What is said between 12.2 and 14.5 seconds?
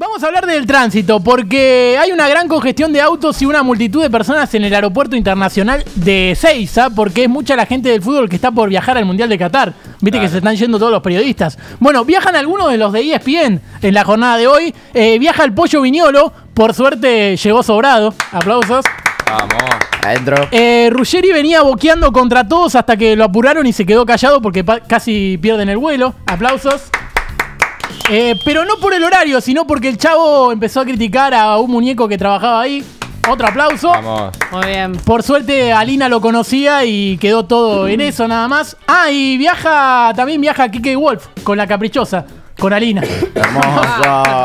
algunos de los de ESPN en la jornada de